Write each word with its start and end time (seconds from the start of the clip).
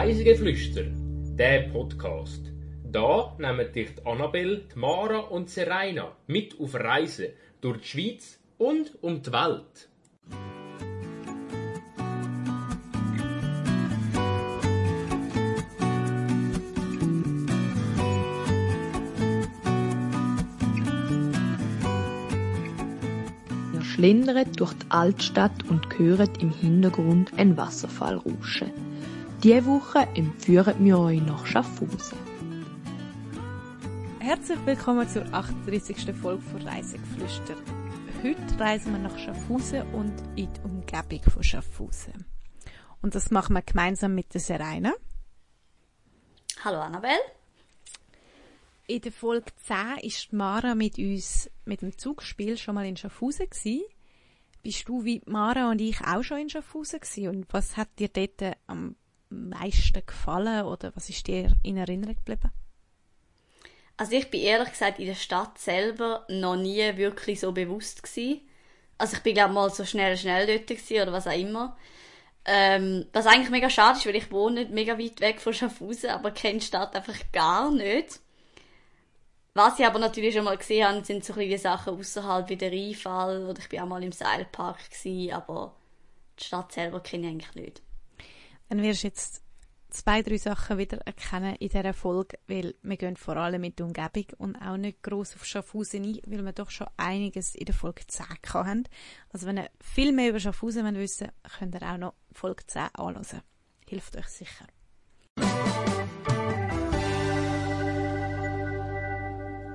Reisegeflüster, 0.00 0.84
der 1.36 1.62
Podcast. 1.72 2.52
Da 2.84 3.34
nehmen 3.36 3.72
dich 3.72 3.96
die 3.96 4.06
Annabelle, 4.06 4.62
Mara 4.76 5.18
und 5.18 5.50
Serena 5.50 6.12
mit 6.28 6.54
auf 6.60 6.76
Reisen 6.76 7.30
durch 7.60 7.80
die 7.80 7.88
Schweiz 7.88 8.38
und 8.58 8.92
um 9.02 9.20
die 9.20 9.32
Welt. 9.32 9.88
Ihr 23.74 23.84
schlendert 23.84 24.60
durch 24.60 24.74
die 24.74 24.90
Altstadt 24.90 25.68
und 25.68 25.98
hört 25.98 26.40
im 26.40 26.52
Hintergrund 26.52 27.36
einen 27.36 27.56
Wasserfall 27.56 28.14
rauschen. 28.18 28.87
Diese 29.44 29.64
Woche 29.66 30.00
entführen 30.16 30.84
wir 30.84 30.98
euch 30.98 31.22
nach 31.22 31.46
Schaffhausen. 31.46 32.18
Herzlich 34.18 34.58
willkommen 34.66 35.08
zur 35.08 35.32
38. 35.32 36.12
Folge 36.12 36.42
von 36.42 36.60
Reisegeflüster. 36.62 37.54
Heute 38.20 38.58
reisen 38.58 38.90
wir 38.90 38.98
nach 38.98 39.16
Schaffhausen 39.16 39.82
und 39.94 40.12
in 40.34 40.52
die 40.52 40.60
Umgebung 40.64 41.22
von 41.22 41.44
Schaffhausen. 41.44 42.26
Und 43.00 43.14
das 43.14 43.30
machen 43.30 43.54
wir 43.54 43.62
gemeinsam 43.62 44.16
mit 44.16 44.34
der 44.34 44.40
Serena. 44.40 44.92
Hallo 46.64 46.80
Annabelle. 46.80 47.14
In 48.88 49.02
der 49.02 49.12
Folge 49.12 49.52
10 49.68 49.98
ist 50.02 50.32
Mara 50.32 50.74
mit 50.74 50.98
uns 50.98 51.48
mit 51.64 51.82
dem 51.82 51.96
Zugspiel 51.96 52.58
schon 52.58 52.74
mal 52.74 52.86
in 52.86 52.96
Schaffhausen 52.96 53.48
gewesen. 53.48 53.84
Bist 54.64 54.88
du 54.88 55.04
wie 55.04 55.22
Mara 55.26 55.70
und 55.70 55.80
ich 55.80 56.00
auch 56.00 56.24
schon 56.24 56.38
in 56.38 56.50
Schaffhausen 56.50 56.98
gewesen? 56.98 57.28
Und 57.28 57.46
was 57.52 57.76
hat 57.76 58.00
dir 58.00 58.08
dort 58.08 58.56
am 58.66 58.96
meisten 59.50 60.04
gefallen 60.06 60.64
oder 60.64 60.92
was 60.94 61.08
ist 61.08 61.26
dir 61.26 61.52
in 61.62 61.76
Erinnerung 61.76 62.16
geblieben? 62.16 62.50
Also 63.96 64.12
ich 64.12 64.30
bin 64.30 64.40
ehrlich 64.40 64.70
gesagt 64.70 65.00
in 65.00 65.06
der 65.06 65.14
Stadt 65.14 65.58
selber 65.58 66.24
noch 66.28 66.56
nie 66.56 66.96
wirklich 66.96 67.40
so 67.40 67.52
bewusst 67.52 68.02
gewesen. 68.02 68.40
Also 68.96 69.16
ich 69.16 69.22
bin 69.22 69.34
glaube 69.34 69.54
mal 69.54 69.70
so 69.70 69.84
schnell 69.84 70.16
schnell 70.16 70.46
dort 70.46 70.68
gewesen 70.68 71.02
oder 71.02 71.12
was 71.12 71.26
auch 71.26 71.36
immer. 71.36 71.76
Ähm, 72.44 73.06
was 73.12 73.26
eigentlich 73.26 73.50
mega 73.50 73.68
schade 73.68 73.98
ist, 73.98 74.06
weil 74.06 74.16
ich 74.16 74.30
wohne 74.30 74.60
nicht 74.60 74.70
mega 74.70 74.98
weit 74.98 75.20
weg 75.20 75.40
von 75.40 75.52
Schaffhausen, 75.52 76.10
aber 76.10 76.30
kenne 76.30 76.60
die 76.60 76.66
Stadt 76.66 76.94
einfach 76.94 77.16
gar 77.32 77.70
nicht. 77.70 78.20
Was 79.54 79.78
ich 79.80 79.84
aber 79.84 79.98
natürlich 79.98 80.34
schon 80.34 80.44
mal 80.44 80.56
gesehen 80.56 80.86
habe, 80.86 81.04
sind 81.04 81.24
so 81.24 81.32
kleine 81.32 81.58
Sachen 81.58 81.98
außerhalb 81.98 82.48
wie 82.48 82.56
der 82.56 82.70
Rheinfall 82.70 83.44
oder 83.46 83.58
ich 83.58 83.68
bin 83.68 83.80
auch 83.80 83.86
mal 83.86 84.02
im 84.04 84.12
Seilpark 84.12 84.78
gewesen, 84.90 85.32
aber 85.32 85.74
die 86.38 86.44
Stadt 86.44 86.72
selber 86.72 87.00
kenne 87.00 87.26
ich 87.26 87.32
eigentlich 87.32 87.54
nicht. 87.56 87.82
Dann 88.68 88.82
wirst 88.82 89.02
du 89.02 89.06
jetzt 89.06 89.42
zwei, 89.90 90.22
drei 90.22 90.36
Sachen 90.36 90.76
wieder 90.76 90.98
erkennen 90.98 91.56
in 91.56 91.68
dieser 91.68 91.94
Folge, 91.94 92.38
weil 92.46 92.74
wir 92.82 92.96
gehen 92.98 93.16
vor 93.16 93.36
allem 93.36 93.62
mit 93.62 93.78
der 93.78 93.86
Umgebung 93.86 94.26
und 94.36 94.56
auch 94.56 94.76
nicht 94.76 95.02
gross 95.02 95.34
auf 95.34 95.46
Schaffhausen 95.46 96.04
ein, 96.04 96.20
weil 96.26 96.44
wir 96.44 96.52
doch 96.52 96.70
schon 96.70 96.88
einiges 96.98 97.54
in 97.54 97.64
der 97.64 97.74
Folge 97.74 98.06
10 98.06 98.26
haben. 98.52 98.84
Also 99.32 99.46
wenn 99.46 99.56
ihr 99.56 99.70
viel 99.80 100.12
mehr 100.12 100.30
über 100.30 100.40
Schaffhausen 100.40 100.84
wissen 100.96 101.28
wollt, 101.28 101.58
könnt 101.58 101.74
ihr 101.74 101.82
auch 101.82 101.96
noch 101.96 102.14
Folge 102.32 102.66
10 102.66 102.82
anhören. 102.94 103.42
Hilft 103.88 104.16
euch 104.18 104.28
sicher. 104.28 104.66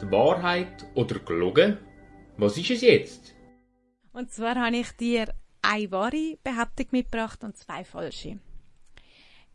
Die 0.01 0.11
Wahrheit 0.11 0.85
oder 0.93 1.17
gelogen? 1.19 1.79
Was 2.37 2.57
ist 2.57 2.69
es 2.69 2.81
jetzt? 2.81 3.33
Und 4.11 4.31
zwar 4.31 4.55
habe 4.55 4.77
ich 4.77 4.91
dir 4.91 5.33
eine 5.63 5.89
wahre 5.91 6.37
Behauptung 6.43 6.87
mitgebracht 6.91 7.43
und 7.43 7.57
zwei 7.57 7.83
falsche. 7.83 8.39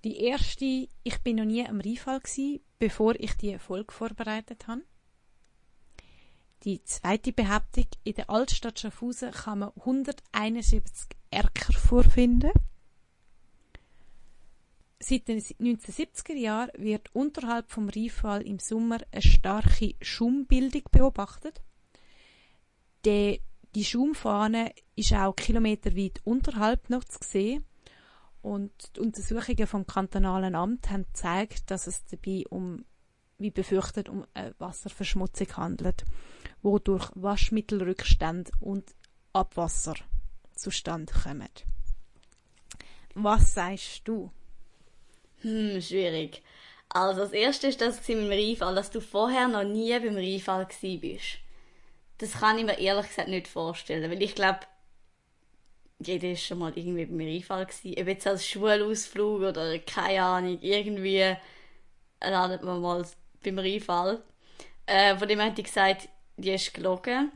Die 0.05 0.19
erste, 0.19 0.89
ich 1.03 1.19
bin 1.25 1.37
noch 1.37 1.45
nie 1.45 1.67
am 1.67 1.81
Rheinfall 1.81 2.21
gsi, 2.21 2.63
bevor 2.79 3.17
ich 3.19 3.33
die 3.35 3.59
Folge 3.59 3.93
vorbereitet 3.93 4.69
habe. 4.69 4.83
Die 6.65 6.83
zweite 6.85 7.33
Behauptung, 7.33 7.87
in 8.05 8.15
der 8.15 8.31
Altstadt 8.31 8.79
Schaffhausen 8.79 9.33
kann 9.33 9.61
man 9.61 9.73
171 9.77 11.09
Erker 11.31 11.73
vorfinden. 11.73 12.53
Seit 15.01 15.29
den 15.29 15.41
1970er 15.41 16.35
Jahren 16.35 16.71
wird 16.77 17.15
unterhalb 17.15 17.71
vom 17.71 17.89
Rheinfall 17.89 18.43
im 18.43 18.59
Sommer 18.59 18.99
eine 19.13 19.23
starke 19.23 19.95
Schaumbildung 20.01 20.83
beobachtet. 20.91 21.61
Die, 23.05 23.41
die 23.75 23.85
Schaumfahne 23.85 24.73
ist 24.97 25.13
auch 25.13 25.37
kilometerweit 25.37 26.21
unterhalb 26.25 26.91
noch 26.91 27.05
zu 27.05 27.19
sehen 27.23 27.65
und 28.43 28.73
die 28.97 29.01
Untersuchungen 29.01 29.67
vom 29.67 29.87
kantonalen 29.87 30.55
Amt 30.55 30.91
haben 30.91 31.05
gezeigt, 31.05 31.71
dass 31.71 31.87
es 31.87 32.05
dabei 32.07 32.45
um, 32.51 32.85
wie 33.39 33.51
befürchtet, 33.51 34.09
um 34.09 34.27
eine 34.35 34.55
Wasserverschmutzung 34.59 35.57
handelt, 35.57 36.05
wo 36.63 36.79
durch 36.79 37.11
Waschmittelrückstände 37.15 38.51
und 38.61 38.95
Abwasser 39.33 39.95
zustande 40.55 41.13
kommen. 41.13 41.49
Was 43.15 43.55
sagst 43.55 44.03
du? 44.07 44.31
Hm, 45.41 45.81
schwierig. 45.81 46.43
Also 46.89 47.21
das 47.21 47.33
erste 47.33 47.67
ist 47.67 47.81
das 47.81 47.97
mit 48.09 48.19
dem 48.19 48.31
Rheinfall, 48.31 48.75
dass 48.75 48.91
du 48.91 49.01
vorher 49.01 49.49
noch 49.49 49.65
nie 49.65 49.99
beim 49.99 50.17
Rheinfall 50.17 50.67
gsi 50.67 50.97
bist. 50.97 51.39
Das 52.19 52.33
kann 52.33 52.59
ich 52.59 52.65
mir 52.65 52.79
ehrlich 52.79 53.09
gesagt 53.09 53.29
nicht 53.29 53.47
vorstellen, 53.47 54.11
weil 54.11 54.23
ich 54.23 54.35
glaube, 54.35 54.61
jeder 56.01 56.31
ist 56.31 56.45
schon 56.45 56.59
mal 56.59 56.73
irgendwie 56.77 57.07
beim 57.07 57.21
Rheinfall 57.21 57.67
gsi. 57.67 57.97
Ob 57.99 58.07
jetzt 58.07 58.27
als 58.27 58.47
Schulausflug 58.47 59.43
oder 59.43 59.79
keine 59.81 60.23
Ahnung, 60.23 60.59
irgendwie 60.61 61.37
landet 62.21 62.63
man 62.63 62.81
mal 62.81 63.07
beim 63.43 63.59
Rheinfall. 63.59 64.23
Äh, 64.87 65.17
von 65.17 65.29
dem 65.29 65.41
hätte 65.41 65.61
ich 65.61 65.67
gesagt, 65.67 66.09
die 66.37 66.51
ist 66.53 66.73
gelogen. 66.73 67.33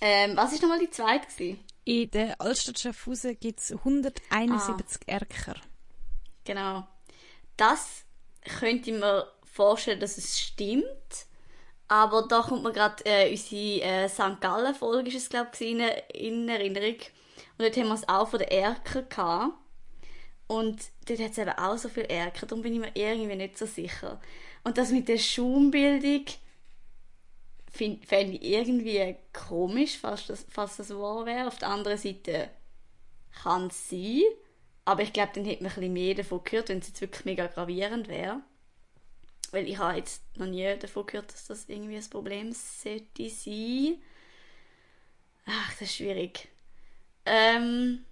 Ähm, 0.00 0.36
was 0.36 0.52
ist 0.52 0.62
nochmal 0.62 0.78
die 0.78 0.90
zweite 0.90 1.26
gewesen? 1.26 1.60
In 1.84 2.10
der 2.10 2.40
Altstadt 2.40 2.78
Schaffhausen 2.78 3.38
gibt 3.38 3.60
es 3.60 3.72
171 3.72 5.02
ah. 5.06 5.12
Erker. 5.12 5.56
Genau. 6.44 6.86
Das 7.56 8.04
könnte 8.58 8.90
ich 8.90 8.96
mir 8.96 9.30
vorstellen, 9.44 10.00
dass 10.00 10.16
es 10.16 10.40
stimmt. 10.40 10.84
Aber 11.86 12.26
da 12.26 12.40
kommt 12.40 12.62
mir 12.62 12.72
gerade 12.72 13.04
äh, 13.04 13.30
unsere 13.30 13.82
äh, 13.82 14.08
St. 14.08 14.40
Gallen-Folge, 14.40 15.08
ist 15.08 15.16
es, 15.16 15.28
glaube 15.28 15.50
ich, 15.54 15.60
in, 15.60 15.80
in 15.80 16.48
Erinnerung. 16.48 16.96
Und 17.56 17.64
dort 17.64 17.76
haben 17.76 17.88
wir 17.88 17.94
es 17.94 18.08
auch 18.08 18.28
von 18.28 18.38
den 18.38 18.48
Erker 18.48 19.02
gehabt. 19.02 19.54
Und 20.46 20.82
dort 21.06 21.20
hat 21.20 21.30
es 21.30 21.38
eben 21.38 21.50
auch 21.50 21.78
so 21.78 21.88
viel 21.88 22.04
Erker, 22.04 22.46
darum 22.46 22.62
bin 22.62 22.74
ich 22.74 22.80
mir 22.80 22.92
irgendwie 22.94 23.36
nicht 23.36 23.56
so 23.56 23.66
sicher. 23.66 24.20
Und 24.62 24.78
das 24.78 24.90
mit 24.90 25.08
der 25.08 25.18
Schaumbildung 25.18 26.24
fände 27.70 28.36
ich 28.36 28.42
irgendwie 28.42 29.16
komisch, 29.32 29.98
falls 29.98 30.26
das, 30.26 30.46
falls 30.48 30.76
das 30.76 30.90
wahr 30.90 31.26
wäre. 31.26 31.48
Auf 31.48 31.58
der 31.58 31.68
anderen 31.68 31.98
Seite 31.98 32.50
kann 33.42 33.66
es 33.66 33.88
sein. 33.88 34.22
Aber 34.84 35.02
ich 35.02 35.12
glaube, 35.12 35.32
dann 35.34 35.44
hätte 35.44 35.62
man 35.62 35.72
ein 35.72 35.76
bisschen 35.76 35.92
mehr 35.92 36.14
davon 36.14 36.44
gehört, 36.44 36.68
wenn 36.68 36.78
es 36.78 36.88
jetzt 36.88 37.00
wirklich 37.00 37.24
mega 37.24 37.46
gravierend 37.46 38.08
wäre. 38.08 38.42
Weil 39.50 39.68
ich 39.68 39.78
habe 39.78 39.98
jetzt 39.98 40.22
noch 40.36 40.46
nie 40.46 40.76
davon 40.78 41.06
gehört, 41.06 41.32
dass 41.32 41.46
das 41.46 41.68
irgendwie 41.68 41.96
ein 41.96 42.10
Problem 42.10 42.52
sollte 42.52 43.30
sein. 43.30 43.96
Ach, 45.46 45.70
das 45.72 45.82
ist 45.82 45.96
schwierig. 45.96 46.48
Ähm, 47.26 48.04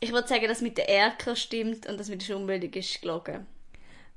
ich 0.00 0.12
würde 0.12 0.28
sagen, 0.28 0.46
dass 0.48 0.60
mit 0.60 0.76
der 0.76 0.88
Erker 0.88 1.34
stimmt 1.34 1.86
und 1.86 1.98
das 1.98 2.08
mit 2.08 2.20
der 2.20 2.26
Schaumbildung 2.26 2.72
ist 2.72 3.00
gelogen. 3.00 3.46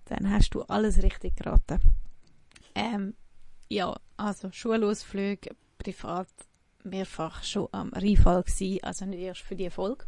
Dann 0.05 0.29
hast 0.31 0.49
du 0.51 0.63
alles 0.63 1.01
richtig 1.01 1.35
geraten. 1.35 1.79
Ähm, 2.75 3.15
ja, 3.69 3.95
also 4.17 4.51
Schulausflüge, 4.51 5.55
privat, 5.77 6.27
mehrfach 6.83 7.43
schon 7.43 7.67
am 7.71 7.91
Rheinfall 7.93 8.43
gewesen, 8.43 8.83
also 8.83 9.05
nicht 9.05 9.19
erst 9.19 9.41
für 9.41 9.55
die 9.55 9.69
Folge. 9.69 10.05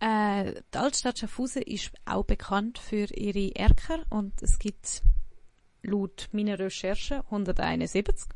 Äh, 0.00 0.54
die 0.74 0.78
Altstadt 0.78 1.18
Schaffhausen 1.18 1.62
ist 1.62 1.92
auch 2.04 2.24
bekannt 2.24 2.78
für 2.78 3.06
ihre 3.14 3.54
Erker 3.56 4.04
und 4.10 4.42
es 4.42 4.58
gibt 4.58 5.02
laut 5.82 6.28
meiner 6.32 6.58
Recherche 6.58 7.24
171. 7.26 8.28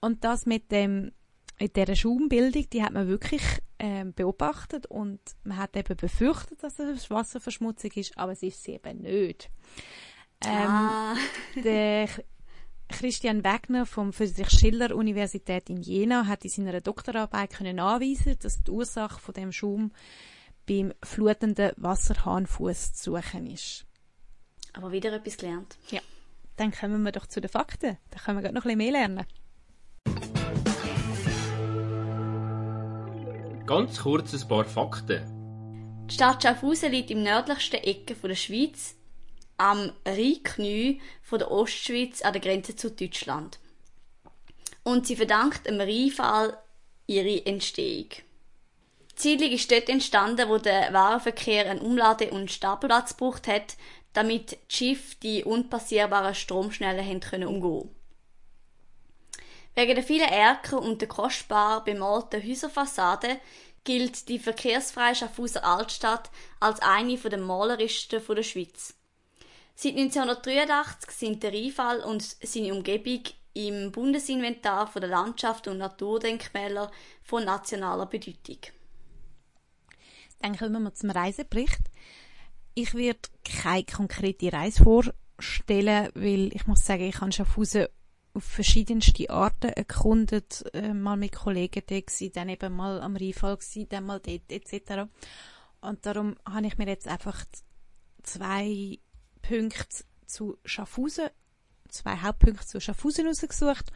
Und 0.00 0.24
das 0.24 0.46
mit 0.46 0.72
dem 0.72 1.12
mit 1.58 1.76
dieser 1.76 1.96
Schaumbildung, 1.96 2.68
die 2.70 2.82
hat 2.82 2.92
man 2.92 3.06
wirklich 3.06 3.42
ähm, 3.78 4.12
beobachtet 4.12 4.86
und 4.86 5.20
man 5.44 5.58
hat 5.58 5.76
eben 5.76 5.96
befürchtet, 5.96 6.62
dass 6.62 6.78
es 6.78 7.10
Wasserverschmutzung 7.10 7.90
ist, 7.94 8.16
aber 8.18 8.32
es 8.32 8.42
ist 8.42 8.62
sie 8.62 8.72
eben 8.72 9.02
nicht. 9.02 9.50
Ähm, 10.44 10.68
ah. 10.68 11.16
der 11.62 12.08
Christian 12.88 13.44
Wegner 13.44 13.86
vom 13.86 14.12
Friedrich-Schiller-Universität 14.12 15.70
in 15.70 15.82
Jena 15.82 16.26
hat 16.26 16.44
in 16.44 16.50
seiner 16.50 16.80
Doktorarbeit 16.80 17.50
können 17.50 17.76
nachweisen, 17.76 18.36
dass 18.40 18.62
die 18.62 18.70
Ursache 18.70 19.20
von 19.20 19.34
dem 19.34 19.52
Schaum 19.52 19.92
beim 20.66 20.92
flutenden 21.02 21.72
Wasserhahnfuß 21.76 22.94
zu 22.94 23.12
suchen 23.12 23.46
ist. 23.46 23.86
Aber 24.72 24.92
wieder 24.92 25.12
etwas 25.12 25.36
gelernt. 25.36 25.78
Ja. 25.90 26.00
Dann 26.56 26.72
kommen 26.72 27.02
wir 27.02 27.12
doch 27.12 27.26
zu 27.26 27.40
den 27.40 27.50
Fakten. 27.50 27.96
Da 28.10 28.18
können 28.18 28.42
wir 28.42 28.52
noch 28.52 28.64
ein 28.64 28.76
bisschen 28.76 28.78
mehr 28.78 28.92
lernen. 28.92 29.26
Ganz 33.66 34.02
kurz 34.02 34.34
ein 34.34 34.46
paar 34.46 34.66
Fakten. 34.66 35.22
Die 36.10 36.14
Stadt 36.14 36.42
Schaffhausen 36.42 36.92
liegt 36.92 37.10
im 37.10 37.22
nördlichsten 37.22 37.82
Ecke 37.82 38.14
der 38.14 38.34
Schweiz, 38.34 38.94
am 39.56 39.90
Rheinknie 40.06 41.00
der 41.32 41.50
Ostschweiz 41.50 42.20
an 42.20 42.34
der 42.34 42.42
Grenze 42.42 42.76
zu 42.76 42.90
Deutschland. 42.90 43.58
Und 44.82 45.06
sie 45.06 45.16
verdankt 45.16 45.66
dem 45.66 45.80
Rheinfall 45.80 46.58
ihre 47.06 47.46
Entstehung. 47.46 48.08
Siedlung 49.16 49.50
ist 49.50 49.70
dort 49.70 49.88
entstanden, 49.88 50.50
wo 50.50 50.58
der 50.58 50.92
Warenverkehr 50.92 51.70
einen 51.70 51.80
Umlade- 51.80 52.32
und 52.32 52.50
Stapelplatz 52.50 53.16
gebraucht 53.16 53.48
hat, 53.48 53.78
damit 54.12 54.52
die 54.52 54.76
Schiffe 54.76 55.16
die 55.22 55.42
unpassierbaren 55.42 56.34
Stromschnellen 56.34 57.20
können 57.20 57.48
umgehen 57.48 57.88
Wegen 59.74 59.94
der 59.94 60.04
vielen 60.04 60.28
Erker 60.28 60.80
und 60.80 61.00
der 61.00 61.08
kostbar 61.08 61.82
bemalten 61.82 62.42
Häuserfassade 62.42 63.40
gilt 63.82 64.28
die 64.28 64.38
verkehrsfreie 64.38 65.14
Schaffhauser 65.14 65.64
Altstadt 65.64 66.30
als 66.60 66.80
eine 66.80 67.16
der 67.16 67.38
malerischsten 67.38 68.22
der 68.26 68.42
Schweiz. 68.42 68.94
Seit 69.74 69.96
1983 69.96 71.10
sind 71.10 71.42
der 71.42 71.52
Rheinfall 71.52 72.00
und 72.00 72.22
seine 72.22 72.72
Umgebung 72.72 73.22
im 73.54 73.92
Bundesinventar 73.92 74.90
der 74.94 75.08
Landschaft 75.08 75.68
und 75.68 75.78
Naturdenkmäler 75.78 76.90
von 77.22 77.44
nationaler 77.44 78.06
Bedeutung. 78.06 78.58
Dann 80.40 80.56
kommen 80.56 80.82
wir 80.82 80.94
zum 80.94 81.10
Reisebericht. 81.10 81.80
Ich 82.74 82.94
werde 82.94 83.20
keine 83.44 83.84
konkrete 83.84 84.52
Reise 84.52 84.82
vorstellen, 84.82 86.10
weil 86.14 86.54
ich 86.54 86.66
muss 86.66 86.84
sagen, 86.84 87.04
ich 87.04 87.20
habe 87.20 87.32
Schaffhausen 87.32 87.86
auf 88.34 88.44
verschiedenste 88.44 89.30
Arten 89.30 89.70
erkundet, 89.70 90.64
äh, 90.74 90.92
mal 90.92 91.16
mit 91.16 91.32
Kollegen 91.32 91.82
da 91.86 92.00
gewesen, 92.00 92.32
dann 92.32 92.48
eben 92.48 92.74
mal 92.74 93.00
am 93.00 93.16
Rheinfall 93.16 93.56
gewesen, 93.56 93.88
dann 93.88 94.04
mal 94.04 94.20
dort 94.20 94.50
etc. 94.50 95.08
Und 95.80 96.04
darum 96.04 96.36
habe 96.44 96.66
ich 96.66 96.76
mir 96.76 96.88
jetzt 96.88 97.06
einfach 97.06 97.44
zwei 98.22 98.98
Punkte 99.42 100.04
zu 100.26 100.58
Schaffhausen, 100.64 101.28
zwei 101.88 102.16
Hauptpunkte 102.16 102.66
zu 102.66 102.80
Schaffhausen 102.80 103.26
rausgesucht 103.26 103.92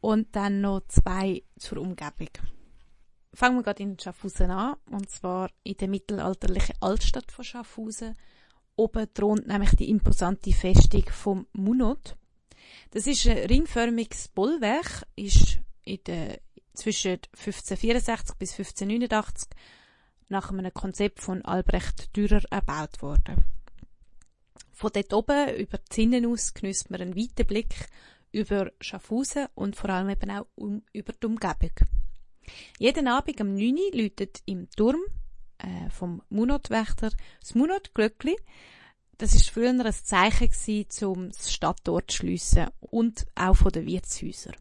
und 0.00 0.34
dann 0.36 0.60
noch 0.60 0.82
zwei 0.88 1.42
zur 1.58 1.78
Umgebung. 1.78 2.30
Fangen 3.32 3.56
wir 3.56 3.62
gerade 3.62 3.82
in 3.82 3.98
Schaffhausen 3.98 4.50
an, 4.50 4.76
und 4.90 5.08
zwar 5.10 5.50
in 5.62 5.76
der 5.76 5.88
mittelalterlichen 5.88 6.76
Altstadt 6.80 7.30
von 7.30 7.44
Schaffhausen. 7.44 8.16
Oben 8.76 9.12
thront 9.12 9.46
nämlich 9.46 9.74
die 9.76 9.90
imposante 9.90 10.52
Festung 10.52 11.04
vom 11.10 11.46
Munot. 11.52 12.16
Das 12.90 13.06
ist 13.06 13.26
ein 13.26 13.38
ringförmiges 13.38 14.28
Bollwerk, 14.28 15.06
ist 15.16 15.58
in 15.84 16.02
der, 16.04 16.40
zwischen 16.74 17.18
1564 17.36 18.36
bis 18.36 18.52
1589 18.52 19.50
nach 20.28 20.50
einem 20.50 20.72
Konzept 20.72 21.20
von 21.20 21.44
Albrecht 21.44 22.14
Dürer 22.16 22.42
erbaut 22.50 23.02
worden. 23.02 23.44
Von 24.72 24.90
dort 24.92 25.12
oben 25.12 25.56
über 25.56 25.78
die 25.78 25.88
Zinnen 25.88 26.26
aus 26.26 26.54
genießt 26.54 26.90
man 26.90 27.00
einen 27.00 27.16
weiten 27.16 27.46
Blick 27.46 27.88
über 28.30 28.70
Schaffhausen 28.80 29.46
und 29.54 29.74
vor 29.74 29.90
allem 29.90 30.10
eben 30.10 30.30
auch 30.30 30.46
um, 30.54 30.82
über 30.92 31.12
die 31.12 31.26
Umgebung. 31.26 31.72
Jeden 32.78 33.08
Abend 33.08 33.40
um 33.40 33.54
9 33.54 33.74
Uhr 33.74 34.00
läutet 34.00 34.42
im 34.46 34.70
Turm 34.70 35.00
äh, 35.58 35.90
vom 35.90 36.22
Munotwächter 36.28 37.10
das 37.40 37.54
Munotglöckli. 37.54 38.36
Das 39.18 39.34
ist 39.34 39.50
früher 39.50 39.70
ein 39.70 39.92
Zeichen 39.92 40.48
gewesen, 40.48 41.04
um 41.06 41.28
das 41.30 41.52
Stadttor 41.52 42.06
zu 42.06 42.18
schliessen 42.18 42.68
und 42.78 43.26
auch 43.34 43.54
von 43.56 43.72
den 43.72 43.84
Wirtshäusern. 43.86 44.54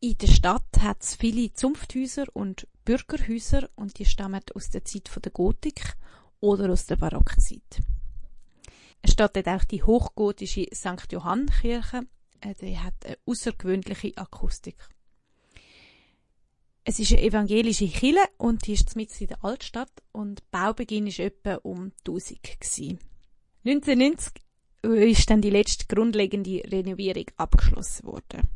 In 0.00 0.18
der 0.18 0.26
Stadt 0.26 0.80
hat 0.80 1.02
es 1.02 1.14
viele 1.14 1.50
Zunfthäuser 1.54 2.26
und 2.34 2.68
Bürgerhäuser 2.84 3.70
und 3.74 3.98
die 3.98 4.04
stammen 4.04 4.42
aus 4.54 4.68
der 4.68 4.84
Zeit 4.84 5.10
der 5.24 5.32
Gotik 5.32 5.96
oder 6.40 6.70
aus 6.70 6.84
der 6.84 6.96
Barockzeit. 6.96 7.80
Es 9.00 9.12
steht 9.12 9.48
auch 9.48 9.64
die 9.64 9.82
hochgotische 9.82 10.66
St. 10.74 11.10
Johann 11.10 11.46
Kirche. 11.46 12.06
Äh, 12.42 12.54
die 12.60 12.78
hat 12.78 13.06
eine 13.06 13.16
außergewöhnliche 13.24 14.12
Akustik. 14.18 14.76
Es 16.86 16.98
ist 16.98 17.12
eine 17.12 17.22
evangelische 17.22 17.88
Kirche 17.88 18.28
und 18.36 18.66
die 18.66 18.74
ist 18.74 18.94
mitten 18.94 19.22
in 19.22 19.28
der 19.28 19.42
Altstadt 19.42 19.90
und 20.12 20.48
Baubeginn 20.50 21.06
ist 21.06 21.18
etwa 21.18 21.54
um 21.56 21.92
1000 22.06 22.42
gewesen. 22.60 22.98
1990 23.64 24.34
ist 24.82 25.30
dann 25.30 25.40
die 25.40 25.48
letzte 25.48 25.86
grundlegende 25.86 26.62
Renovierung 26.70 27.24
abgeschlossen 27.38 28.06
worden. 28.06 28.48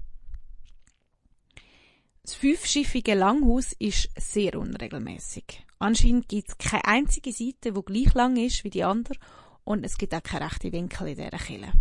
Das 2.23 2.35
fünfschiffige 2.35 3.15
Langhaus 3.15 3.73
ist 3.79 4.11
sehr 4.19 4.59
unregelmäßig. 4.59 5.65
Anscheinend 5.79 6.29
gibt 6.29 6.51
es 6.51 6.59
keine 6.59 6.85
einzige 6.85 7.33
Seite, 7.33 7.73
die 7.73 7.83
gleich 7.83 8.13
lang 8.13 8.37
ist 8.37 8.63
wie 8.63 8.71
die 8.71 8.85
andere 8.85 9.19
und 9.65 9.85
es 9.85 9.97
gibt 9.97 10.13
auch 10.15 10.23
keine 10.23 10.45
rechte 10.45 10.71
Winkel 10.71 11.09
in 11.09 11.17
dieser 11.17 11.31
Kirche. 11.31 11.73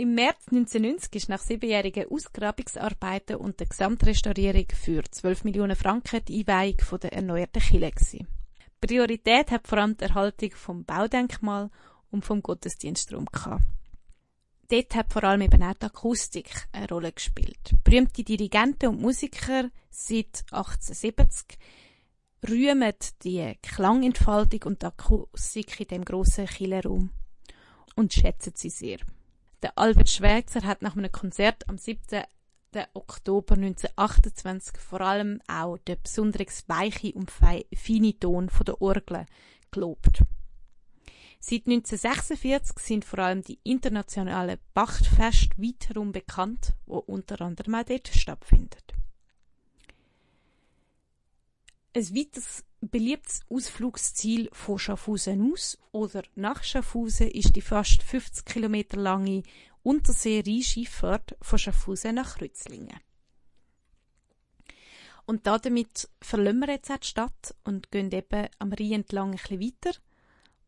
Im 0.00 0.14
März 0.14 0.46
1990 0.50 1.14
ist 1.14 1.28
nach 1.28 1.42
siebenjährigen 1.42 2.06
Ausgrabungsarbeiten 2.10 3.36
und 3.36 3.60
der 3.60 3.66
Gesamtrestaurierung 3.66 4.64
für 4.74 5.02
12 5.02 5.44
Millionen 5.44 5.76
Franken 5.76 6.24
die 6.24 6.38
Einweihung 6.40 6.78
der 7.02 7.12
erneuerten 7.12 7.60
Kirche 7.60 8.26
Priorität 8.80 9.50
hat 9.50 9.68
vor 9.68 9.76
allem 9.76 9.98
die 9.98 10.04
Erhaltung 10.04 10.52
vom 10.52 10.86
Baudenkmal 10.86 11.68
und 12.10 12.24
vom 12.24 12.40
Gottesdienstraum 12.40 13.26
gehabt. 13.26 13.62
Dort 14.70 14.94
hat 14.94 15.12
vor 15.12 15.22
allem 15.24 15.42
eben 15.42 15.62
auch 15.62 15.74
die 15.74 15.84
Akustik 15.84 16.48
eine 16.72 16.88
Rolle 16.88 17.12
gespielt. 17.12 17.74
Berühmte 17.84 18.24
Dirigenten 18.24 18.88
und 18.88 19.02
Musiker 19.02 19.68
seit 19.90 20.44
1870 20.50 21.58
rühmen 22.48 22.94
die 23.22 23.54
Klangentfaltung 23.60 24.62
und 24.62 24.80
die 24.80 24.86
Akustik 24.86 25.78
in 25.78 25.88
dem 25.88 26.04
grossen 26.06 26.46
Killerraum 26.46 27.10
und 27.96 28.14
schätzen 28.14 28.54
sie 28.56 28.70
sehr. 28.70 29.00
Der 29.62 29.76
Albert 29.76 30.08
Schweitzer 30.08 30.62
hat 30.62 30.80
nach 30.80 30.96
einem 30.96 31.12
Konzert 31.12 31.68
am 31.68 31.76
7. 31.76 31.98
Oktober 32.94 33.56
1928 33.56 34.78
vor 34.78 35.00
allem 35.00 35.42
auch 35.48 35.76
den 35.78 36.00
besonders 36.02 36.68
weichen 36.68 37.12
und 37.12 37.30
feinen 37.30 38.20
Ton 38.20 38.48
der 38.66 38.80
Orgel 38.80 39.26
gelobt. 39.70 40.22
Seit 41.40 41.66
1946 41.66 42.78
sind 42.78 43.04
vor 43.04 43.20
allem 43.20 43.42
die 43.42 43.58
internationalen 43.64 44.58
Bachtfeste 44.72 45.56
weiterum 45.56 46.12
bekannt, 46.12 46.74
wo 46.86 46.98
unter 46.98 47.40
anderem 47.40 47.74
auch 47.74 47.84
dort 47.84 48.08
stattfindet. 48.08 48.94
Ein 51.96 52.14
weiteres 52.14 52.64
beliebtes 52.80 53.40
Ausflugsziel 53.50 54.48
von 54.52 54.78
Schaffhausen 54.78 55.52
aus 55.52 55.78
oder 55.92 56.22
nach 56.34 56.62
Schaffhausen 56.62 57.30
ist 57.30 57.54
die 57.56 57.60
fast 57.60 58.02
50 58.02 58.44
Kilometer 58.44 58.96
lange 58.96 59.42
Untersee-Rheinschifffahrt 59.82 61.36
von 61.40 61.58
Schaffhausen 61.58 62.14
nach 62.14 62.40
Rützlingen. 62.40 62.98
Und 65.26 65.46
damit 65.46 66.08
verlassen 66.20 66.60
wir 66.60 66.70
jetzt 66.70 66.90
auch 66.90 66.96
die 66.96 67.06
Stadt 67.06 67.54
und 67.64 67.90
gehen 67.90 68.10
eben 68.10 68.48
am 68.58 68.72
Rhein 68.72 68.92
entlang 68.92 69.32
ein 69.32 69.60
weiter, 69.60 69.96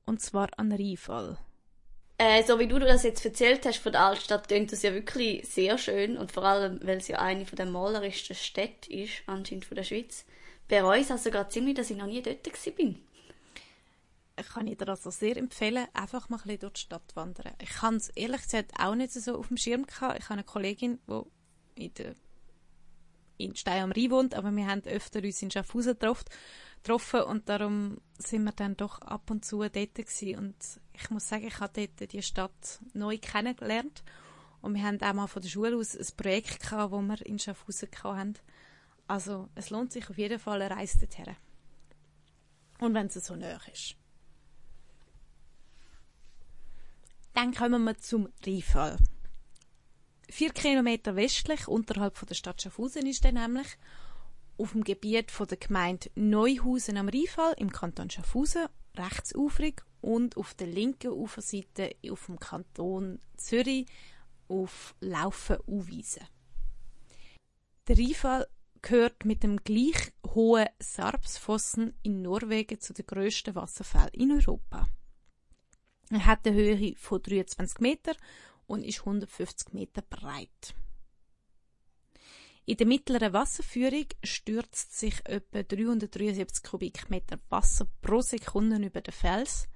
und 0.07 0.21
zwar 0.21 0.49
an 0.57 0.71
Rheinfall. 0.71 1.39
Äh, 2.19 2.45
so 2.45 2.59
wie 2.61 2.69
du 2.69 2.79
das 2.79 3.03
jetzt 3.03 3.25
erzählt 3.25 3.67
hast 3.67 3.79
von 3.79 3.91
der 3.91 4.03
Altstadt, 4.03 4.47
klingt 4.47 4.71
das 4.71 4.83
ja 4.83 4.95
wirklich 4.95 5.49
sehr 5.49 5.79
schön 5.79 6.17
und 6.17 6.31
vor 6.31 6.45
allem, 6.45 6.79
weil 6.85 6.99
es 6.99 7.09
ja 7.09 7.19
eine 7.19 7.45
der 7.45 7.67
malerischsten 7.67 8.37
Städte 8.37 8.93
ist, 8.93 9.23
anscheinend 9.27 9.65
von 9.65 9.75
der 9.75 9.83
Schweiz 9.83 10.25
bereue 10.73 11.03
es 11.03 11.11
also 11.11 11.31
gerade 11.31 11.51
ziemlich, 11.51 11.75
dass 11.75 11.91
ich 11.91 11.99
noch 11.99 12.07
nie 12.07 12.23
dort 12.23 12.47
war. 12.47 12.95
Ich 14.41 14.49
kann 14.49 14.65
dir 14.65 14.89
also 14.89 15.11
sehr 15.11 15.37
empfehlen, 15.37 15.87
einfach 15.93 16.31
mal 16.31 16.39
ein 16.39 16.45
bisschen 16.45 16.61
durch 16.61 16.73
die 16.73 16.81
Stadt 16.81 17.15
wandern. 17.15 17.53
Ich 17.61 17.69
kann 17.69 17.97
es 17.97 18.09
ehrlich 18.09 18.41
gesagt 18.41 18.73
auch 18.79 18.95
nicht 18.95 19.13
so 19.13 19.37
auf 19.37 19.49
dem 19.49 19.59
Schirm 19.59 19.85
gehabt. 19.85 20.19
Ich 20.19 20.25
habe 20.25 20.35
eine 20.35 20.45
Kollegin, 20.45 20.99
die 21.07 21.85
in, 21.85 21.93
der, 21.93 22.15
in 23.37 23.55
Stein 23.55 23.83
am 23.83 23.93
Rhein 23.93 24.11
wohnt, 24.11 24.35
aber 24.35 24.51
wir 24.51 24.67
haben 24.67 24.83
öfter 24.85 25.23
uns 25.23 25.43
in 25.43 25.51
Schaffhausen 25.51 25.99
getroffen 25.99 27.21
und 27.21 27.51
darum 27.51 27.99
sind 28.17 28.45
wir 28.45 28.53
dann 28.53 28.75
doch 28.75 29.03
ab 29.03 29.31
und 29.31 29.45
zu 29.45 29.59
dort 29.59 29.75
gewesen. 29.75 30.39
Und 30.39 30.57
ich 30.95 31.11
muss 31.11 31.29
sagen, 31.29 31.49
ich 31.49 31.61
habe 31.61 31.87
dort 31.99 32.13
die 32.13 32.23
Stadt 32.23 32.81
neu 32.95 33.19
kennengelernt 33.19 34.03
und 34.63 34.75
wir 34.75 34.83
haben 34.85 35.03
auch 35.03 35.13
mal 35.13 35.27
von 35.27 35.43
der 35.43 35.51
Schule 35.51 35.77
aus 35.77 35.95
ein 35.95 36.17
Projekt 36.17 36.61
gehabt, 36.61 36.95
das 36.95 37.03
wir 37.03 37.27
in 37.27 37.39
Schaffhausen 37.39 37.91
hatten 38.03 38.39
also 39.13 39.51
es 39.55 39.69
lohnt 39.69 39.93
sich 39.93 40.09
auf 40.09 40.17
jeden 40.17 40.39
Fall 40.39 40.63
eine 40.63 40.75
Reise 40.75 40.99
dorthin. 41.01 41.37
Und 42.81 42.95
wenn 42.95 43.09
es 43.09 43.15
so 43.27 43.37
nah 43.37 43.61
ist. 43.71 43.95
Dann 47.35 47.53
kommen 47.53 47.85
wir 47.85 47.99
zum 47.99 48.31
Rheinfall. 48.47 48.97
Vier 50.31 50.51
Kilometer 50.51 51.15
westlich 51.15 51.69
unterhalb 51.69 52.17
von 52.17 52.27
der 52.27 52.35
Stadt 52.35 52.63
Schaffhausen 52.63 53.07
ist 53.07 53.27
er 53.27 53.33
nämlich 53.33 53.67
auf 54.57 54.73
dem 54.73 54.83
Gebiet 54.83 55.31
von 55.31 55.47
der 55.47 55.59
Gemeinde 55.59 56.11
Neuhausen 56.15 56.97
am 56.97 57.11
Rheinfall 57.11 57.53
im 57.59 57.71
Kanton 57.71 58.09
Schaffhausen 58.09 58.69
rechtsufrig 58.97 59.83
und 60.01 60.39
auf 60.39 60.55
der 60.55 60.69
linken 60.69 61.13
Uferseite 61.13 61.97
auf 62.11 62.25
dem 62.25 62.41
Kanton 62.41 63.21
Zürich 63.37 63.85
auf 64.49 64.95
Laufen-Uwiesen. 65.01 66.27
Der 67.89 67.99
Rheinfall 67.99 68.47
gehört 68.83 69.25
mit 69.25 69.43
dem 69.43 69.59
gleich 69.59 70.13
Hohe 70.27 70.69
Sarpsfossen 70.79 71.95
in 72.03 72.23
Norwegen 72.23 72.81
zu 72.81 72.93
den 72.93 73.07
grössten 73.07 73.55
Wasserfällen 73.55 74.11
in 74.13 74.33
Europa. 74.33 74.89
Er 76.11 76.27
hat 76.27 76.47
eine 76.47 76.57
Höhe 76.57 76.95
von 76.97 77.23
23 77.23 77.81
Meter 77.81 78.15
und 78.67 78.85
ist 78.85 79.01
150 79.01 79.73
Meter 79.73 80.03
breit. 80.03 80.75
In 82.65 82.77
der 82.77 82.87
mittleren 82.87 83.33
Wasserführung 83.33 84.07
stürzt 84.23 84.99
sich 84.99 85.15
etwa 85.25 85.63
373 85.63 86.63
Kubikmeter 86.63 87.39
Wasser 87.49 87.87
pro 88.03 88.21
Sekunde 88.21 88.77
über 88.85 89.01
den 89.01 89.13
Fels. 89.13 89.69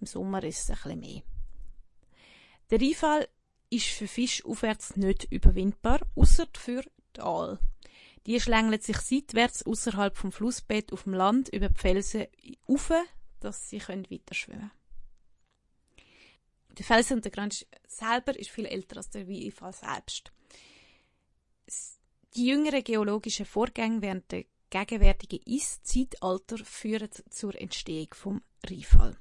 Im 0.00 0.06
Sommer 0.06 0.42
ist 0.42 0.62
es 0.62 0.70
ein 0.70 0.76
bisschen 0.76 1.00
mehr. 1.00 1.22
Der 2.70 2.80
Rheinfall 2.80 3.28
ist 3.70 3.86
für 3.86 4.08
Fisch 4.08 4.44
aufwärts 4.44 4.96
nicht 4.96 5.30
überwindbar, 5.30 6.00
außer 6.16 6.46
für 6.54 6.82
die 7.16 7.20
Aal. 7.20 7.58
Die 8.28 8.38
schlängeln 8.42 8.78
sich 8.78 8.98
seitwärts 8.98 9.64
außerhalb 9.64 10.14
vom 10.14 10.32
Flussbett 10.32 10.92
auf 10.92 11.04
dem 11.04 11.14
Land 11.14 11.48
über 11.48 11.70
die 11.70 11.78
Felsen 11.80 12.26
auf, 12.66 12.92
dass 13.40 13.70
sie 13.70 13.80
weiter 13.80 14.34
schwimmen 14.34 14.70
können. 14.70 16.04
Der 16.76 16.84
Felsenuntergrund 16.84 17.66
selber 17.86 18.38
ist 18.38 18.50
viel 18.50 18.66
älter 18.66 18.98
als 18.98 19.08
der 19.08 19.26
Rheinfall 19.26 19.72
selbst. 19.72 20.30
Die 22.36 22.48
jüngeren 22.48 22.84
geologischen 22.84 23.46
Vorgänge 23.46 24.02
während 24.02 24.30
der 24.30 24.44
gegenwärtigen 24.68 25.40
Eiszeitalter 25.48 26.58
führen 26.58 27.08
zur 27.30 27.58
Entstehung 27.58 28.12
vom 28.12 28.42
Rheinfall. 28.62 29.16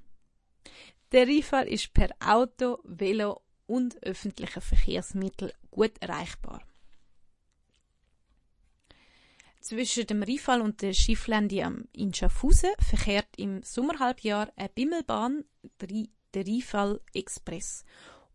Der 1.14 1.26
Rheinfall 1.26 1.70
ist 1.70 1.94
per 1.94 2.10
Auto, 2.20 2.80
Velo 2.84 3.42
und 3.68 4.04
öffentlichen 4.04 4.62
Verkehrsmitteln 4.62 5.54
gut 5.72 5.94
erreichbar. 6.02 6.67
Zwischen 9.68 10.08
dem 10.08 10.24
Rheinfall 10.24 10.62
und 10.62 10.82
der 10.82 10.94
Schifflände 10.94 11.84
in 11.92 12.14
Schaffhausen 12.14 12.70
verkehrt 12.80 13.28
im 13.36 13.62
Sommerhalbjahr 13.64 14.50
eine 14.56 14.70
Bimmelbahn, 14.70 15.44
der 15.82 16.46
Rheinfall 16.48 17.02
Express, 17.14 17.84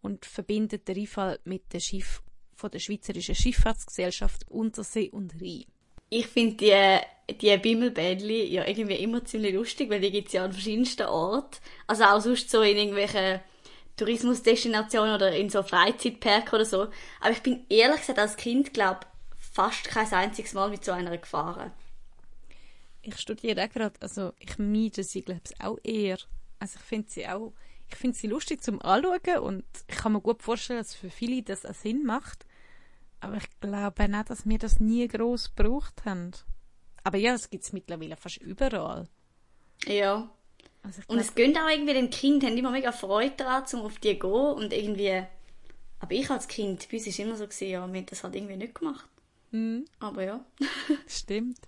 und 0.03 0.27
verbindet 0.27 0.87
den 0.87 0.95
Rheinfall 0.95 1.41
mit 1.45 1.73
dem 1.73 1.81
Schiff 1.81 2.23
von 2.55 2.71
der 2.71 2.81
Schweizerischen 2.81 3.35
Schifffahrtsgesellschaft 3.35 4.47
Untersee 4.51 5.09
und 5.09 5.33
Rhein. 5.41 5.65
Ich 6.11 6.27
finde 6.27 6.57
die, 6.57 7.35
die 7.37 7.57
Bimmelbändli 7.57 8.53
ja 8.53 8.69
irgendwie 8.69 8.97
immer 8.97 9.25
ziemlich 9.25 9.55
lustig, 9.55 9.89
weil 9.89 10.01
die 10.01 10.11
gibt 10.11 10.27
es 10.27 10.35
ja 10.35 10.45
an 10.45 10.53
verschiedensten 10.53 11.07
Orten. 11.07 11.57
Also 11.87 12.05
auch 12.05 12.21
sonst 12.21 12.51
so 12.51 12.61
in 12.61 12.77
irgendwelchen 12.77 13.41
Tourismusdestinationen 13.97 15.15
oder 15.15 15.35
in 15.35 15.49
so 15.49 15.63
Freizeitparks 15.63 16.53
oder 16.53 16.67
so. 16.67 16.89
Aber 17.21 17.31
ich 17.31 17.43
bin 17.43 17.65
ehrlich 17.71 18.01
gesagt 18.01 18.19
als 18.19 18.37
Kind, 18.37 18.75
glaube 18.75 19.07
fast 19.53 19.85
kein 19.85 20.11
einziges 20.13 20.55
Mal 20.55 20.71
mit 20.71 20.85
so 20.85 20.93
einer 20.93 21.17
gefahren. 21.17 21.73
Ich 23.03 23.19
studiere 23.19 23.65
auch 23.65 23.69
gerade, 23.69 24.01
also 24.01 24.33
ich 24.39 24.59
meide 24.59 25.05
sie, 25.05 25.23
glaube 25.23 25.43
ich, 25.49 25.61
auch 25.61 25.79
eher. 25.83 26.19
Also 26.59 26.79
ich 26.79 26.85
finde 26.85 27.11
sie 27.11 27.29
auch, 27.29 27.53
ich 27.89 27.97
finde 27.97 28.17
sie 28.17 28.29
lustig 28.29 28.63
zum 28.63 28.81
Anschauen 28.81 29.39
und 29.41 29.65
ich 29.89 29.97
kann 29.97 30.13
mir 30.13 30.21
gut 30.21 30.43
vorstellen, 30.43 30.79
dass 30.79 30.95
für 30.95 31.11
viele 31.11 31.43
das 31.43 31.67
auch 31.67 31.75
Sinn 31.75 32.05
macht. 32.05 32.47
Aber 33.21 33.37
ich 33.37 33.61
glaube 33.61 34.09
nicht, 34.09 34.31
dass 34.31 34.49
wir 34.49 34.59
das 34.59 34.81
nie 34.81 35.07
groß 35.07 35.55
gebraucht 35.55 36.05
haben. 36.05 36.33
Aber 37.05 37.19
ja, 37.19 37.35
es 37.35 37.51
gibt 37.51 37.65
es 37.65 37.73
mittlerweile 37.73 38.17
fast 38.17 38.39
überall. 38.39 39.09
Ja. 39.87 40.31
Also 40.83 41.03
und 41.09 41.19
es 41.19 41.35
gönnt 41.35 41.59
auch 41.59 41.69
irgendwie 41.69 41.95
den 41.95 42.11
Kind, 42.11 42.45
haben 42.45 42.57
immer 42.57 42.71
mega 42.71 42.91
Freude 42.91 43.35
daran, 43.37 43.65
um 43.75 43.83
auf 43.83 43.99
die 43.99 44.19
zu 44.19 44.27
gehen 44.27 44.33
und 44.33 44.73
irgendwie... 44.73 45.25
Aber 46.01 46.13
ich 46.13 46.29
als 46.31 46.49
Kind, 46.49 46.89
bei 46.89 46.97
uns 46.97 47.07
war 47.07 47.11
es 47.11 47.19
immer 47.19 47.37
so, 47.37 47.45
gewesen, 47.45 47.69
ja, 47.69 47.87
wir 47.87 47.99
haben 47.99 48.07
das 48.07 48.25
halt 48.25 48.35
irgendwie 48.35 48.57
nicht 48.57 48.75
gemacht. 48.75 49.09
Mhm. 49.53 49.85
Aber 50.01 50.25
ja. 50.25 50.45
Stimmt. 51.07 51.59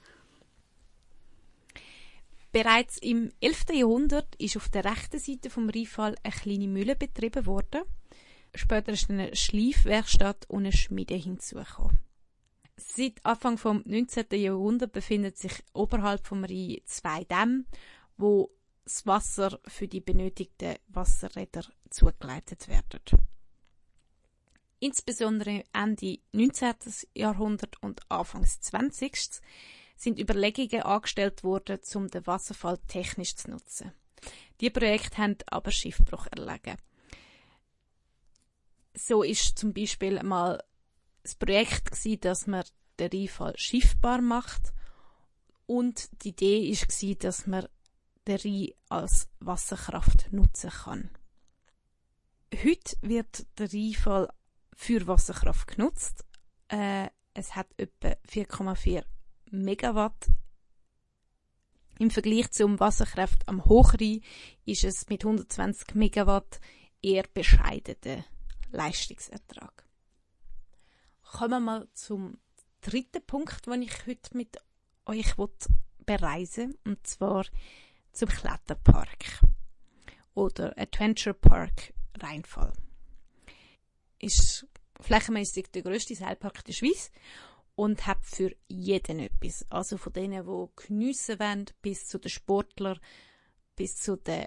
Bereits 2.53 2.99
im 2.99 3.33
11. 3.41 3.65
Jahrhundert 3.73 4.35
ist 4.37 4.57
auf 4.57 4.69
der 4.69 4.85
rechten 4.85 5.19
Seite 5.19 5.51
vom 5.51 5.69
Rheinfall 5.69 6.15
eine 6.23 6.33
kleine 6.33 6.69
Mühle 6.69 6.95
betrieben 6.95 7.47
worden. 7.47 7.83
Später 8.55 8.93
ist 8.93 9.11
eine 9.11 9.35
Schleifwerkstatt 9.35 10.49
und 10.49 10.61
eine 10.61 10.73
Schmiede 10.73 11.15
hinzugekommen. 11.15 11.99
Seit 12.77 13.25
Anfang 13.25 13.59
vom 13.59 13.83
19. 13.85 14.27
Jahrhundert 14.33 14.93
befindet 14.93 15.37
sich 15.37 15.53
oberhalb 15.73 16.27
vom 16.27 16.45
Rhein 16.45 16.79
zwei 16.85 17.25
Dämme, 17.25 17.65
wo 18.17 18.51
das 18.85 19.07
Wasser 19.07 19.59
für 19.67 19.89
die 19.89 20.01
benötigten 20.01 20.77
Wasserräder 20.89 21.65
zugeleitet 21.91 22.69
werden. 22.69 23.01
Insbesondere 24.85 25.65
Ende 25.73 26.19
19. 26.33 26.75
Jahrhundert 27.15 27.83
und 27.83 28.03
Anfangs 28.11 28.61
20. 28.61 29.41
sind 29.97 30.21
Überlegungen 30.21 30.83
angestellt 30.83 31.43
worden, 31.43 31.81
um 31.95 32.09
den 32.09 32.27
Wasserfall 32.27 32.77
technisch 32.87 33.35
zu 33.35 33.51
nutzen. 33.51 33.93
Die 34.61 34.69
Projekte 34.69 35.17
haben 35.17 35.39
aber 35.47 35.71
Schiffbruch 35.71 36.27
erlegen. 36.27 36.77
So 38.93 39.23
ist 39.23 39.57
zum 39.57 39.73
Beispiel 39.73 40.23
mal 40.23 40.63
das 41.23 41.35
Projekt 41.35 41.93
gewesen, 41.93 42.21
dass 42.21 42.47
man 42.47 42.65
den 42.99 43.09
Rheinfall 43.11 43.55
schiffbar 43.57 44.21
macht 44.21 44.75
und 45.65 46.11
die 46.23 46.29
Idee 46.29 46.69
ist 46.69 46.89
gewesen, 46.89 47.19
dass 47.21 47.47
man 47.47 47.69
den 48.27 48.37
Rhein 48.37 48.75
als 48.91 49.31
Wasserkraft 49.41 50.31
nutzen 50.31 50.69
kann. 50.69 51.09
Heute 52.53 52.97
wird 53.01 53.47
der 53.59 53.73
Rheinfall 53.73 54.29
für 54.75 55.07
Wasserkraft 55.07 55.69
genutzt. 55.69 56.25
Äh, 56.69 57.09
es 57.35 57.57
hat 57.57 57.69
etwa 57.77 58.09
4,4 58.29 59.05
Megawatt. 59.51 60.29
Im 61.99 62.11
Vergleich 62.11 62.51
zum 62.51 62.81
Wasserkraft 62.81 63.47
am 63.49 63.65
Hochrhein 63.65 64.21
ist 64.65 64.85
es 64.85 65.09
mit 65.09 65.25
120 65.25 65.95
Megawatt 65.95 66.61
eher 67.03 67.25
bescheidener 67.33 68.25
Leistungsertrag. 68.73 69.85
Kommen 71.23 71.51
wir 71.51 71.61
mal 71.61 71.89
zum 71.95 72.39
dritten 72.81 73.25
Punkt, 73.27 73.67
den 73.67 73.83
ich 73.83 74.07
heute 74.07 74.37
mit 74.37 74.57
euch 75.07 75.35
bereisen 76.05 76.77
und 76.85 77.07
zwar 77.07 77.47
zum 78.13 78.29
Kletterpark 78.29 79.41
oder 80.35 80.77
Adventure 80.79 81.35
Park 81.35 81.93
Rheinfall 82.19 82.73
ist 84.25 84.67
flächenmäßig 85.01 85.71
der 85.73 85.83
grösste 85.83 86.15
Seilpark 86.15 86.65
der 86.65 86.73
Schweiz 86.73 87.11
und 87.77 88.07
hat 88.07 88.25
für 88.25 88.55
jeden 88.69 89.19
etwas. 89.19 89.67
Also 89.71 89.97
von 89.97 90.13
denen, 90.13 90.47
die 90.47 90.87
geniessen 90.87 91.39
wollen, 91.39 91.67
bis 91.83 92.07
zu 92.07 92.19
den 92.19 92.31
Sportlern, 92.31 93.01
bis 93.77 93.97
zu 93.97 94.17
den 94.17 94.47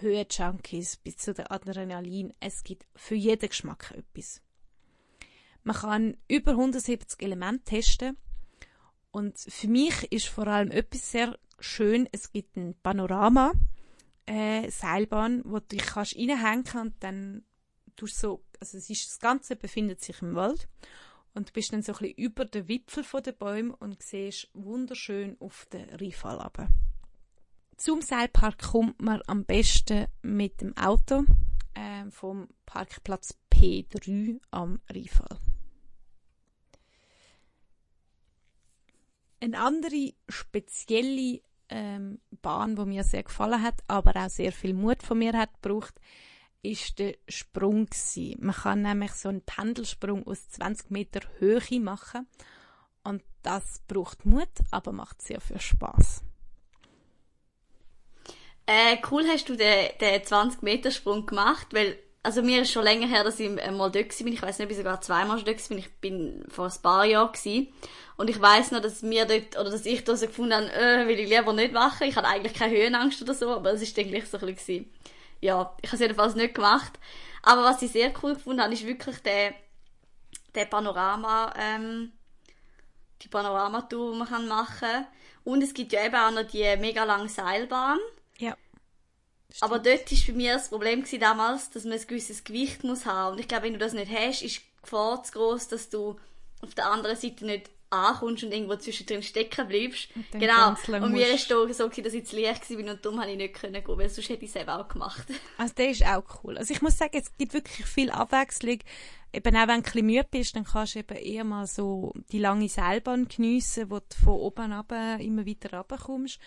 Höhenjunkies, 0.00 0.96
bis 0.98 1.16
zu 1.16 1.32
den 1.32 1.46
Adrenalin. 1.46 2.32
Es 2.40 2.62
gibt 2.62 2.86
für 2.94 3.14
jeden 3.14 3.48
Geschmack 3.48 3.94
etwas. 3.96 4.42
Man 5.64 5.76
kann 5.76 6.16
über 6.28 6.52
170 6.52 7.22
Elemente 7.22 7.64
testen 7.64 8.16
und 9.10 9.38
für 9.38 9.68
mich 9.68 10.10
ist 10.12 10.28
vor 10.28 10.46
allem 10.46 10.70
etwas 10.70 11.10
sehr 11.10 11.38
schön. 11.58 12.08
Es 12.12 12.32
gibt 12.32 12.56
ein 12.56 12.74
Panorama, 12.82 13.52
äh, 14.26 14.70
Seilbahn, 14.70 15.42
wo 15.44 15.58
du 15.58 15.66
dich 15.66 15.86
kannst 15.86 16.16
reinhängen 16.16 16.64
und 16.80 16.94
dann 17.00 17.44
tust 17.96 18.18
so 18.18 18.44
also 18.60 18.78
es 18.78 18.90
ist, 18.90 19.08
das 19.08 19.18
Ganze 19.18 19.56
befindet 19.56 20.02
sich 20.02 20.20
im 20.22 20.34
Wald 20.34 20.68
und 21.34 21.48
du 21.48 21.52
bist 21.52 21.72
dann 21.72 21.82
so 21.82 21.92
ein 21.92 21.98
bisschen 21.98 22.16
über 22.16 22.44
den 22.44 22.68
Wipfel 22.68 23.22
der 23.22 23.32
Bäume 23.32 23.74
und 23.76 24.02
siehst 24.02 24.48
wunderschön 24.54 25.36
auf 25.40 25.66
den 25.72 25.88
Rheinfall 25.90 26.36
runter. 26.36 26.68
Zum 27.76 28.02
Seilpark 28.02 28.58
kommt 28.58 29.00
man 29.00 29.22
am 29.26 29.44
besten 29.44 30.06
mit 30.22 30.60
dem 30.60 30.76
Auto 30.76 31.24
äh, 31.74 32.10
vom 32.10 32.48
Parkplatz 32.66 33.38
P3 33.52 34.40
am 34.50 34.80
Rheinfall. 34.90 35.38
Eine 39.40 39.60
andere 39.60 40.14
spezielle 40.28 41.40
ähm, 41.68 42.20
Bahn, 42.42 42.74
die 42.74 42.84
mir 42.84 43.04
sehr 43.04 43.22
gefallen 43.22 43.62
hat, 43.62 43.82
aber 43.86 44.16
auch 44.16 44.30
sehr 44.30 44.52
viel 44.52 44.74
Mut 44.74 45.02
von 45.02 45.18
mir 45.18 45.32
hat 45.34 45.50
gebraucht, 45.62 45.94
ist 46.62 46.98
der 46.98 47.14
Sprung 47.28 47.86
gewesen. 47.86 48.36
Man 48.40 48.54
kann 48.54 48.82
nämlich 48.82 49.12
so 49.12 49.28
einen 49.28 49.42
Pendelsprung 49.42 50.26
aus 50.26 50.48
20 50.50 50.90
Meter 50.90 51.20
Höhe 51.38 51.80
machen 51.80 52.26
und 53.04 53.22
das 53.42 53.82
braucht 53.86 54.26
Mut, 54.26 54.48
aber 54.70 54.92
macht 54.92 55.22
sehr 55.22 55.40
viel 55.40 55.60
Spaß. 55.60 56.22
Äh, 58.66 58.98
cool 59.10 59.24
hast 59.26 59.48
du 59.48 59.56
den, 59.56 59.90
den 60.00 60.22
20 60.22 60.62
Meter 60.62 60.90
Sprung 60.90 61.24
gemacht, 61.24 61.68
weil 61.72 61.98
also 62.22 62.42
mir 62.42 62.62
ist 62.62 62.72
schon 62.72 62.84
länger 62.84 63.06
her, 63.06 63.24
dass 63.24 63.40
ich 63.40 63.48
mal 63.48 63.90
dort 63.90 63.94
war. 63.94 64.26
Ich 64.26 64.42
weiß 64.42 64.58
nicht, 64.58 64.66
ob 64.66 64.70
ich 64.70 64.76
sogar 64.76 65.00
zweimal 65.00 65.42
dort 65.42 65.70
war. 65.70 65.78
Ich 65.78 65.90
bin 66.00 66.44
vor 66.48 66.66
ein 66.66 66.82
paar 66.82 67.04
Jahren 67.06 67.32
gewesen. 67.32 67.68
Und 68.18 68.28
ich 68.28 68.38
weiß 68.38 68.72
noch, 68.72 68.82
dass 68.82 69.00
mir 69.02 69.24
dort, 69.24 69.56
oder 69.58 69.70
dass 69.70 69.86
ich 69.86 70.04
da 70.04 70.14
so 70.16 70.26
gefunden 70.26 70.52
habe, 70.52 70.72
äh, 70.72 71.06
will 71.06 71.18
ich 71.20 71.30
lieber 71.30 71.52
nicht 71.54 71.72
machen. 71.72 72.06
Ich 72.06 72.16
hatte 72.16 72.28
eigentlich 72.28 72.52
keine 72.52 72.76
Höhenangst 72.76 73.22
oder 73.22 73.32
so, 73.32 73.50
aber 73.50 73.72
es 73.72 73.80
ist 73.80 73.94
gleich 73.94 74.26
so 74.26 74.36
ein 74.38 74.54
bisschen 74.54 74.90
ja, 75.40 75.74
ich 75.80 75.88
habe 75.88 75.96
es 75.96 76.00
jedenfalls 76.00 76.34
nicht 76.34 76.54
gemacht. 76.54 76.98
Aber 77.42 77.62
was 77.62 77.82
ich 77.82 77.92
sehr 77.92 78.12
cool 78.22 78.34
gefunden 78.34 78.62
habe, 78.62 78.74
ist 78.74 78.86
wirklich 78.86 79.18
der, 79.18 79.54
der 80.54 80.66
Panorama, 80.66 81.52
ähm, 81.56 82.12
die 83.22 83.28
Panoramatour, 83.28 84.12
die 84.12 84.18
man 84.18 84.48
machen 84.48 84.78
kann. 84.80 85.06
Und 85.44 85.62
es 85.62 85.72
gibt 85.72 85.92
ja 85.92 86.04
eben 86.04 86.14
auch 86.14 86.30
noch 86.30 86.48
die 86.48 86.76
mega 86.76 87.04
lange 87.04 87.28
Seilbahn. 87.28 87.98
Ja. 88.38 88.56
Aber 89.60 89.78
dort 89.78 90.10
war 90.10 90.18
bei 90.26 90.32
mir 90.32 90.52
das 90.54 90.68
Problem 90.68 91.00
gewesen 91.00 91.20
damals, 91.20 91.70
dass 91.70 91.84
man 91.84 91.94
ein 91.94 92.06
gewisses 92.06 92.44
Gewicht 92.44 92.84
muss 92.84 93.06
haben. 93.06 93.32
Und 93.32 93.40
ich 93.40 93.48
glaube, 93.48 93.64
wenn 93.64 93.72
du 93.72 93.78
das 93.78 93.94
nicht 93.94 94.12
hast, 94.12 94.42
ist 94.42 94.58
die 94.58 94.82
Gefahr 94.82 95.22
zu 95.22 95.32
groß, 95.32 95.68
dass 95.68 95.88
du 95.88 96.18
auf 96.60 96.74
der 96.74 96.90
anderen 96.90 97.16
Seite 97.16 97.46
nicht 97.46 97.70
ankommst 97.90 98.44
und 98.44 98.52
irgendwo 98.52 98.76
zwischendrin 98.76 99.22
stecken 99.22 99.66
bleibst. 99.66 100.08
Und 100.14 100.40
Genau. 100.40 100.74
Und 101.04 101.12
mir 101.12 101.32
ist 101.32 101.50
da 101.50 101.56
so 101.72 101.88
dass 101.88 102.12
ich 102.12 102.26
zu 102.26 102.40
leicht 102.40 102.70
war 102.70 102.78
und 102.78 103.04
darum 103.04 103.20
habe 103.20 103.30
ich 103.30 103.36
nicht 103.36 103.54
können 103.54 103.82
gehen, 103.82 103.98
weil 103.98 104.08
sonst 104.08 104.28
hätte 104.28 104.44
ich 104.44 104.50
es 104.50 104.56
eben 104.56 104.68
auch 104.68 104.88
gemacht. 104.88 105.26
Also 105.58 105.74
der 105.74 105.90
ist 105.90 106.04
auch 106.04 106.22
cool. 106.42 106.58
Also 106.58 106.72
ich 106.72 106.82
muss 106.82 106.96
sagen, 106.96 107.18
es 107.18 107.36
gibt 107.36 107.54
wirklich 107.54 107.86
viel 107.86 108.10
Abwechslung. 108.10 108.78
Eben 109.32 109.56
auch 109.56 109.60
wenn 109.60 109.66
du 109.68 109.72
ein 109.74 109.82
bisschen 109.82 110.06
müde 110.06 110.26
bist, 110.30 110.56
dann 110.56 110.64
kannst 110.64 110.94
du 110.94 111.00
eben 111.00 111.16
eher 111.16 111.44
mal 111.44 111.66
so 111.66 112.12
die 112.32 112.38
lange 112.38 112.68
Seilbahn 112.68 113.28
geniessen, 113.28 113.90
wo 113.90 113.98
du 113.98 114.24
von 114.24 114.34
oben 114.34 114.72
ab 114.72 114.92
immer 115.18 115.46
weiter 115.46 115.76
runterkommst. 115.76 116.38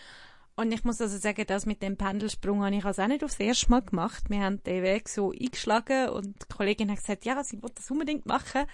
Und 0.55 0.71
ich 0.71 0.83
muss 0.83 1.01
also 1.01 1.17
sagen, 1.17 1.45
das 1.47 1.65
mit 1.65 1.81
dem 1.81 1.97
Pendelsprung 1.97 2.63
habe 2.63 2.75
ich 2.75 2.85
also 2.85 3.01
auch 3.01 3.07
nicht 3.07 3.23
aufs 3.23 3.39
erste 3.39 3.69
Mal 3.69 3.81
gemacht. 3.81 4.29
Wir 4.29 4.41
haben 4.41 4.61
den 4.63 4.83
Weg 4.83 5.09
so 5.09 5.31
eingeschlagen 5.31 6.09
und 6.09 6.35
die 6.41 6.53
Kollegin 6.55 6.91
hat 6.91 6.97
gesagt, 6.97 7.25
ja, 7.25 7.43
sie 7.43 7.61
will 7.61 7.71
das 7.73 7.89
unbedingt 7.89 8.25
machen. 8.25 8.65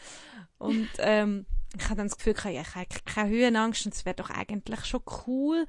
Und 0.58 0.90
ähm, 0.98 1.46
ich 1.76 1.84
habe 1.86 1.96
dann 1.96 2.08
das 2.08 2.18
Gefühl, 2.18 2.34
gehabt, 2.34 2.56
ich 2.56 2.76
habe 2.76 2.88
keine 3.06 3.30
Höhenangst 3.30 3.86
und 3.86 3.96
es 3.96 4.06
wäre 4.06 4.16
doch 4.16 4.30
eigentlich 4.30 4.86
schon 4.86 5.02
cool 5.28 5.66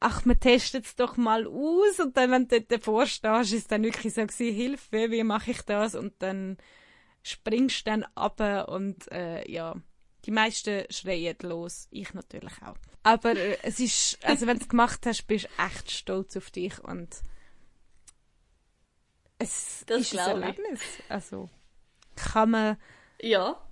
ach, 0.00 0.24
wir 0.26 0.38
testen 0.38 0.82
es 0.82 0.96
doch 0.96 1.16
mal 1.16 1.46
aus. 1.46 2.00
Und 2.00 2.16
dann, 2.16 2.30
wenn 2.30 2.48
du 2.48 2.60
dort 2.60 2.72
davor 2.72 3.06
stehst, 3.06 3.52
ist 3.52 3.72
dann 3.72 3.82
wirklich 3.82 4.14
so 4.14 4.22
gewesen, 4.22 4.54
Hilfe, 4.54 5.10
wie 5.10 5.22
mache 5.22 5.50
ich 5.50 5.62
das? 5.62 5.94
Und 5.94 6.14
dann 6.20 6.56
springst 7.22 7.86
du 7.86 7.90
dann 7.90 8.04
ab 8.14 8.40
und 8.68 9.10
äh, 9.10 9.50
ja, 9.50 9.74
die 10.24 10.30
meisten 10.30 10.84
schreien 10.90 11.36
los. 11.42 11.88
Ich 11.90 12.14
natürlich 12.14 12.62
auch. 12.62 12.76
Aber 13.02 13.36
äh, 13.36 13.58
es 13.62 13.80
ist, 13.80 14.18
also 14.24 14.46
wenn 14.46 14.58
du 14.58 14.64
es 14.64 14.68
gemacht 14.68 15.06
hast, 15.06 15.26
bist 15.26 15.46
du 15.46 15.64
echt 15.64 15.90
stolz 15.90 16.36
auf 16.36 16.50
dich 16.50 16.78
und 16.82 17.08
es 19.38 19.84
Das 19.86 20.00
ist 20.00 20.18
ein 20.18 20.38
ich. 20.38 20.42
Erlebnis. 20.42 20.80
Also 21.08 21.50
kann 22.16 22.50
man 22.50 22.76
Ja. 23.20 23.65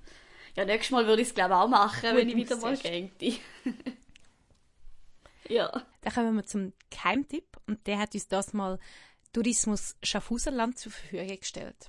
Ja, 0.56 0.64
nächstes 0.64 0.92
Mal 0.92 1.06
würde 1.06 1.22
ich 1.22 1.28
es, 1.28 1.34
glaube 1.34 1.54
ich, 1.54 1.56
auch 1.56 1.68
machen, 1.68 2.10
Gut 2.10 2.18
wenn 2.18 2.28
ich 2.28 2.36
wieder 2.36 2.56
mal 2.56 2.76
gängte. 2.76 3.32
ja. 5.48 5.82
Dann 6.00 6.12
kommen 6.12 6.36
wir 6.36 6.44
zum 6.44 6.72
Keimtipp 6.90 7.56
und 7.66 7.86
der 7.86 7.98
hat 7.98 8.14
uns 8.14 8.28
das 8.28 8.52
mal 8.52 8.78
Tourismus 9.32 9.96
Schaffhauserland 10.02 10.78
zur 10.78 10.92
Verfügung 10.92 11.40
gestellt. 11.40 11.88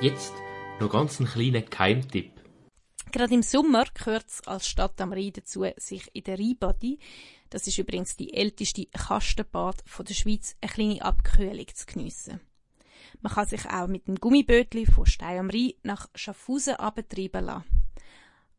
Jetzt 0.00 0.32
noch 0.80 0.90
ganz 0.90 1.20
einen 1.20 1.28
kleinen 1.28 1.68
Keimtipp. 1.68 2.32
Gerade 3.12 3.34
im 3.34 3.42
Sommer 3.42 3.84
gehört 3.92 4.28
es 4.28 4.46
als 4.46 4.66
Stadt 4.66 4.98
am 5.02 5.12
Rhein 5.12 5.34
dazu, 5.34 5.66
sich 5.76 6.08
in 6.14 6.24
der 6.24 6.38
Rheinbadi, 6.38 6.98
das 7.50 7.66
ist 7.66 7.76
übrigens 7.76 8.16
die 8.16 8.32
älteste 8.32 8.86
Kastenbad 8.86 9.82
von 9.84 10.06
der 10.06 10.14
Schweiz, 10.14 10.56
eine 10.62 10.72
kleine 10.72 11.02
Abkühlung 11.02 11.66
zu 11.74 11.84
geniessen. 11.84 12.40
Man 13.20 13.32
kann 13.32 13.46
sich 13.46 13.68
auch 13.68 13.86
mit 13.86 14.08
dem 14.08 14.16
Gummibötli 14.16 14.86
von 14.86 15.06
Stein 15.06 15.38
am 15.38 15.50
Rhein 15.50 15.72
nach 15.82 16.08
Schaffhausen 16.14 16.76
abtreiben 16.76 17.44
lassen. 17.44 17.64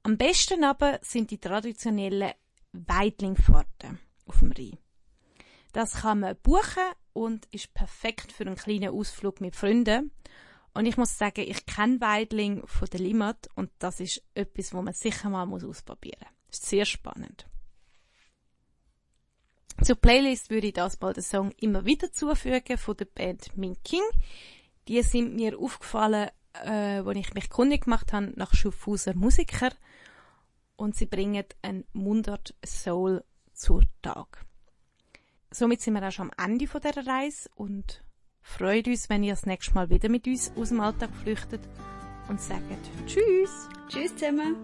Am 0.03 0.17
besten 0.17 0.63
aber 0.63 0.99
sind 1.01 1.31
die 1.31 1.39
traditionellen 1.39 2.33
Weidlingfahrten 2.73 3.99
auf 4.25 4.39
dem 4.39 4.51
Rhein. 4.51 4.77
Das 5.71 6.01
kann 6.01 6.19
man 6.19 6.35
buchen 6.43 6.83
und 7.13 7.47
ist 7.51 7.73
perfekt 7.73 8.31
für 8.31 8.45
einen 8.45 8.55
kleinen 8.55 8.89
Ausflug 8.89 9.41
mit 9.41 9.55
Freunden. 9.55 10.11
Und 10.73 10.85
ich 10.85 10.97
muss 10.97 11.17
sagen, 11.17 11.45
ich 11.47 11.65
kenne 11.65 12.01
Weidling 12.01 12.65
von 12.65 12.87
der 12.89 12.99
Limmat 12.99 13.47
und 13.55 13.71
das 13.79 13.99
ist 13.99 14.23
etwas, 14.33 14.73
wo 14.73 14.81
man 14.81 14.93
sicher 14.93 15.29
mal 15.29 15.47
ausprobieren 15.47 16.27
muss. 16.47 16.57
Ist 16.59 16.65
sehr 16.65 16.85
spannend. 16.85 17.47
Zur 19.83 19.97
Playlist 19.97 20.49
würde 20.49 20.67
ich 20.67 20.73
das 20.73 20.95
bald 20.95 21.17
den 21.17 21.23
Song 21.23 21.51
immer 21.59 21.83
wieder 21.83 22.09
zufügen 22.09 22.77
von 22.77 22.95
der 22.95 23.05
Band 23.05 23.57
Min 23.57 23.75
King. 23.83 24.03
Die 24.87 25.01
sind 25.01 25.35
mir 25.35 25.59
aufgefallen, 25.59 26.29
äh, 26.53 27.01
als 27.05 27.17
ich 27.17 27.33
mich 27.33 27.49
kundig 27.49 27.83
gemacht 27.83 28.13
habe 28.13 28.31
nach 28.35 28.53
Schaffhauser 28.53 29.13
Musiker 29.13 29.71
und 30.77 30.95
sie 30.95 31.05
bringen 31.05 31.43
ein 31.61 31.83
Mundart 31.91 32.55
Soul 32.65 33.25
zur 33.53 33.83
Tag. 34.01 34.45
Somit 35.51 35.81
sind 35.81 35.95
wir 35.95 36.07
auch 36.07 36.11
schon 36.11 36.31
am 36.37 36.51
Ende 36.51 36.65
von 36.65 36.79
dieser 36.79 37.05
Reise 37.05 37.49
und 37.55 38.03
freut 38.41 38.87
uns, 38.87 39.09
wenn 39.09 39.23
ihr 39.23 39.33
das 39.33 39.45
nächste 39.45 39.73
Mal 39.73 39.89
wieder 39.89 40.07
mit 40.07 40.25
uns 40.27 40.53
aus 40.55 40.69
dem 40.69 40.79
Alltag 40.79 41.13
flüchtet 41.13 41.61
und 42.29 42.39
sagt 42.39 42.63
Tschüss! 43.05 43.67
Tschüss 43.89 44.15
zusammen. 44.15 44.55